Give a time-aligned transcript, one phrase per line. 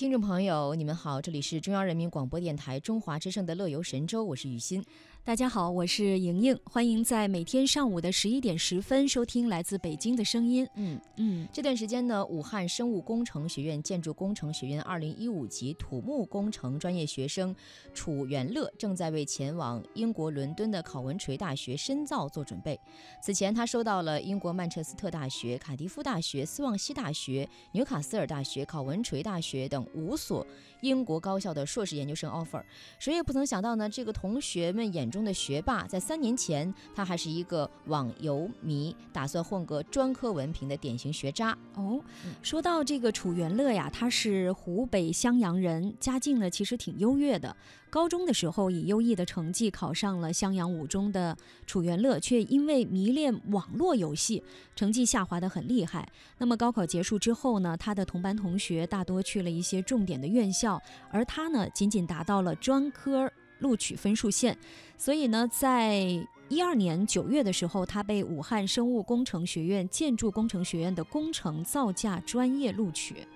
[0.00, 4.82] 听众朋友，你们好，这里是中央人民广播电台中华之声的《乐游神州》，我是雨欣。
[5.22, 10.66] 大家好，我是莹莹，欢迎在每天上午的十一点十分收听来自北京的声音。
[10.74, 17.54] 嗯嗯，这段时间呢，武汉生物工程学院建筑工程学院二零一五级土木工程专业学生
[17.92, 22.80] 楚元乐正在为前往英国伦敦的考文垂大学深造做准备。
[23.22, 30.44] 此前，他收到了英国曼彻斯特大学、卡迪夫大学、斯旺西大学、纽卡斯尔大学、考文垂大学等五所
[30.80, 32.62] 英国高校的硕士研究生 offer。
[32.98, 41.56] 谁也不曾想到呢，这个同学们眼中的学霸，在三年前，他还是一个网游迷，打算混个专科文凭的典型学渣。
[41.74, 42.00] 哦，
[42.42, 47.56] 说到这个楚元乐呀，他是湖北襄阳人，家境呢其实挺优越的。
[47.90, 54.40] 高中的时候以优异的成绩考上了襄阳五中的楚元乐，却因为迷恋网络游戏，
[54.76, 56.08] 成绩下滑得很厉害。
[56.38, 63.28] 那么高考结束之后呢，他的同班同学大多去了一些重点的院校，而他呢仅仅达到了专科
[63.60, 64.58] 录取分数线。
[64.98, 66.04] 所以呢，在
[66.48, 73.26] 一二年九月的时候，他被武汉生物工程学院建筑工程学院的工程造价专业录取。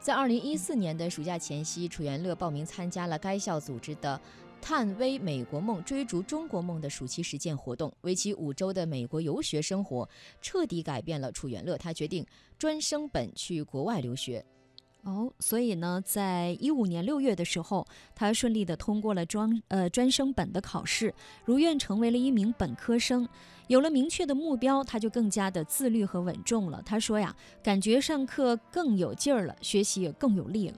[0.00, 4.18] 在二零一四年的暑假前夕，楚元乐报名参加了该校组织的
[4.62, 7.92] “探微美国梦，追逐中国梦”的暑期实践活动。
[8.02, 10.08] 为期五周的美国游学生活，
[10.40, 11.76] 彻底改变了楚元乐。
[11.76, 12.24] 他决定
[12.56, 14.44] 专升本去国外留学。
[15.06, 23.28] 哦，所以呢，在一五年六月的时候，他顺利的通过了专呃专升本的考试，如愿成为了一名本科生。
[23.68, 26.82] 有了明确的目标，他就更加的自律和稳重了。
[26.84, 30.74] 他说呀，感觉上课更有劲儿了，学习也更有力了。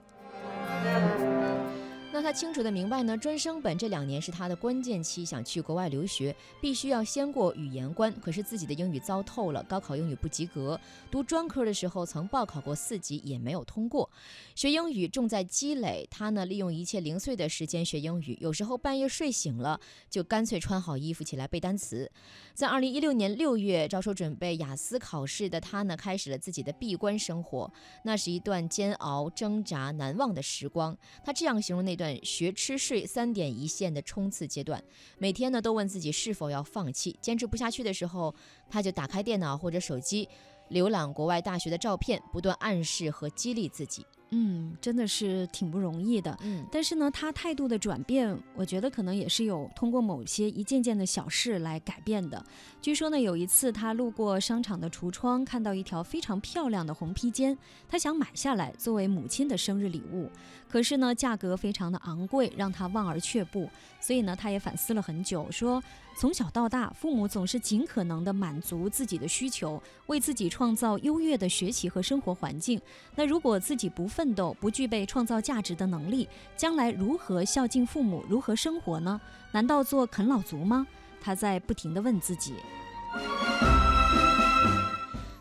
[2.19, 8.13] 那他清楚的明白呢，专升本这两年是他的关键期，想去国外留学，必须要先过语言关。
[8.19, 10.77] 可是自己的英语糟透了，高考英语不及格，
[11.09, 14.09] 读专科的时候曾报考过四级也没有通过。
[14.53, 22.11] 学英语重在积累，他呢利用一切零碎的时间学英语，有时候半夜睡醒了就干脆穿好衣服起来背单词。
[22.53, 27.71] 在二零一六年六月着手准备雅思考试的他呢，开始了自己的闭关生活，
[28.03, 30.97] 那是一段煎熬、挣扎、难忘的时光。
[31.23, 32.08] 他这样形容那段。
[32.23, 34.83] 学吃睡三点一线的冲刺阶段，
[35.17, 37.17] 每天呢都问自己是否要放弃。
[37.21, 38.33] 坚持不下去的时候，
[38.69, 40.27] 他就打开电脑或者手机，
[40.69, 44.05] 浏览国外大学的照片，不断暗示和激励自己。
[44.31, 46.37] 嗯，真的是挺不容易的。
[46.41, 52.43] 嗯，但是呢，他态度的转变，我觉得可能也是有通过某些一件件的小事来改变的。
[52.81, 57.57] 据说呢，有一次他路过商场的橱窗，看到一条非常漂亮的红披肩，
[57.87, 60.29] 他想买下来作为母亲的生日礼物。
[60.69, 63.67] 可是呢，价格非常的昂贵，让他望而却步。
[63.99, 65.83] 所以呢，他也反思了很久，说
[66.15, 72.79] 从小到大，父母总是尽可能的满足自己的需求，为自己创造优越的学习和生活环境。
[73.15, 79.21] 那如果自己不奋斗，不具备创造价值的能力，将来如何孝敬父母，如何生活呢？
[79.53, 80.85] 难道做啃老族吗？
[81.21, 82.53] 他在不停地问自己。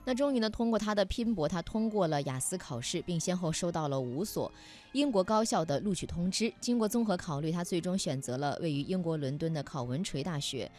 [0.04, 4.50] 那终于呢，通过他的拼搏，他通过了雅思考试，并先后收到了五所
[4.92, 6.52] 英国高校的录取通知。
[6.60, 10.70] 经过综合考虑，他最终选择了位于英国伦敦的考文垂大学。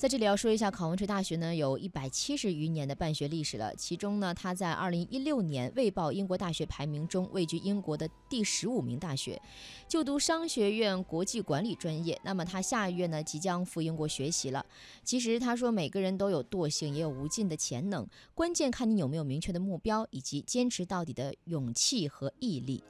[0.00, 3.74] 在这里要说一下，考文垂大学呢有一百七十余年的办学历史了。
[3.76, 9.38] 其中呢，它在二零一六年卫报英国大学排名中位居英国的第十五名大学，
[9.86, 12.18] 就读商学院国际管理专业。
[12.24, 14.64] 那么他下个月呢即将赴英国学习了。
[15.04, 22.82] 其实他说，每个人都有惰性，也有无尽的潜能，关键看你有没有明确的目标，以及坚持到底的勇气和毅力。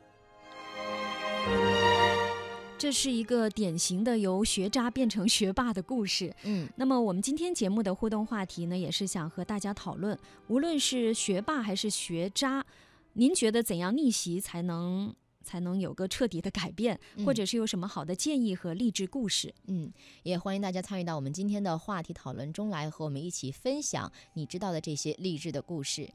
[2.80, 6.34] 这是一个典型的由学渣变成学霸的故事。
[6.44, 10.18] 嗯，那么我们今天节目的互动话题呢，也是想和大家讨论，
[10.48, 12.64] 无论是学霸还是学渣，
[13.12, 15.14] 您觉得怎样逆袭才能
[15.44, 19.54] 才能有个彻底的改变，或者是有什么好的建议和励志故事？
[19.66, 19.92] 嗯，
[20.22, 26.08] 也欢迎大家参与到我们今天的话题讨论中来，和我们一起分享你知道的这些励志的故事。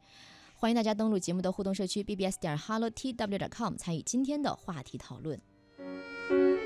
[0.56, 5.40] 欢迎大家登录节目的互动社区 bbs 点 hello tw 点 com 参与今天的话题讨论。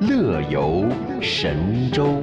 [0.00, 0.86] 乐游
[1.20, 2.20] 神州。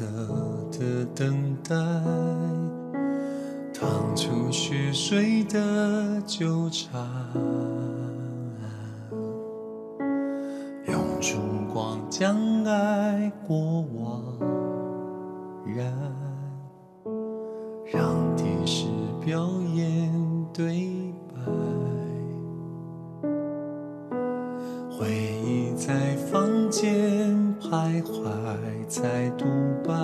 [0.00, 0.06] 色
[0.72, 1.74] 的等待，
[3.74, 6.98] 淌出血水的纠缠，
[10.86, 11.36] 用烛
[11.70, 14.24] 光将爱过往
[15.66, 15.92] 燃，
[17.92, 18.86] 让电视
[19.22, 20.10] 表演
[20.50, 21.42] 对白，
[24.90, 25.10] 回
[25.44, 27.29] 忆在房间
[27.70, 28.26] 徘徊，
[28.88, 29.44] 在独
[29.86, 29.94] 白，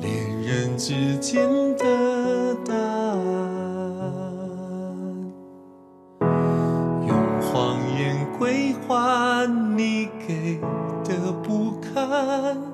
[0.00, 3.20] 恋人之间的答案，
[7.06, 7.12] 用
[7.42, 10.58] 谎言归还你给
[11.04, 12.67] 的不堪。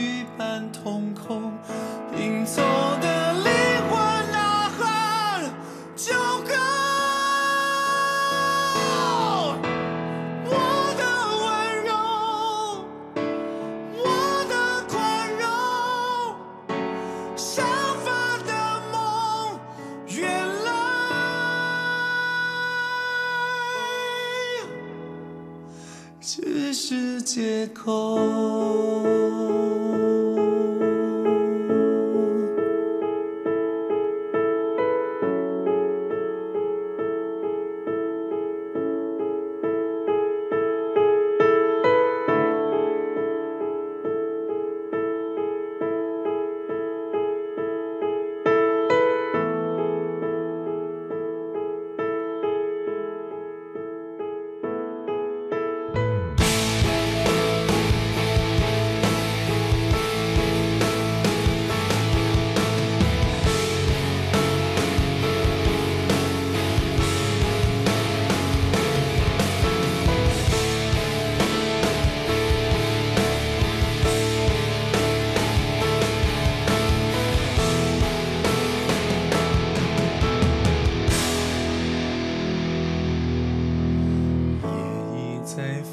[0.00, 1.52] 废墟般瞳孔，
[2.16, 2.62] 拼凑
[3.02, 3.52] 的灵
[3.90, 3.98] 魂
[4.32, 5.44] 呐喊
[5.94, 6.52] 就够。
[10.46, 10.54] 我
[10.96, 11.02] 的
[11.42, 11.44] 温
[11.84, 11.90] 柔。
[13.98, 14.04] 我
[14.48, 14.54] 的
[14.88, 14.96] 宽
[15.38, 15.44] 容，
[17.36, 17.52] 想
[18.02, 18.08] 发
[18.46, 18.50] 的
[18.90, 18.96] 梦，
[20.08, 20.18] 原
[20.64, 20.68] 来
[26.22, 28.18] 只是借口。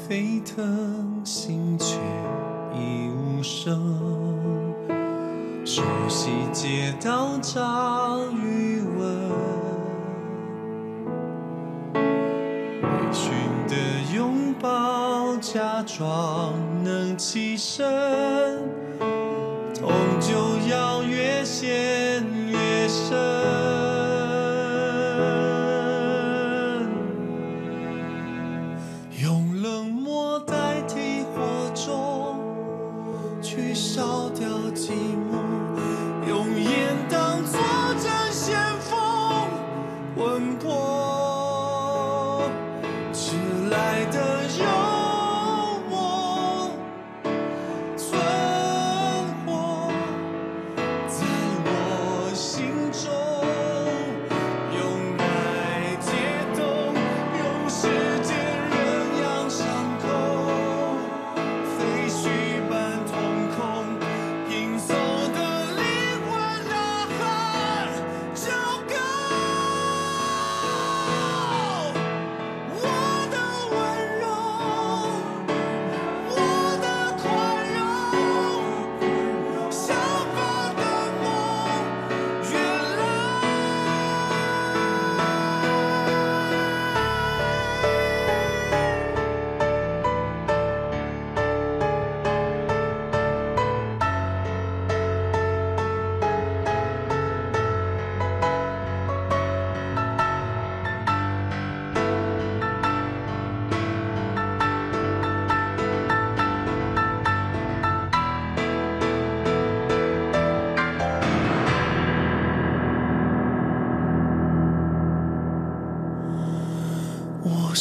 [0.08, 1.98] 沸腾，心却
[2.74, 3.94] 已无声。
[5.66, 9.30] 熟悉街道找余温，
[11.92, 13.28] 微醺
[13.68, 13.76] 的
[14.16, 17.86] 拥抱，假装能起身，
[19.78, 23.37] 痛就要越陷越深。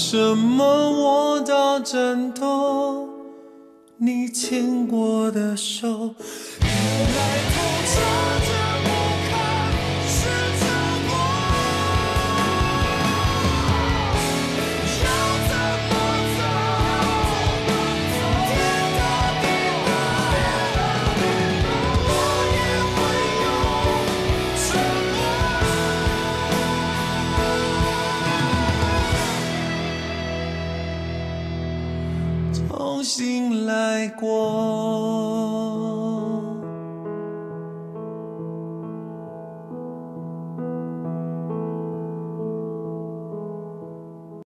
[0.09, 3.09] 什么握到枕头，
[3.97, 6.15] 你牵过的手，
[6.61, 8.26] 原来偷
[33.67, 35.16] 来过。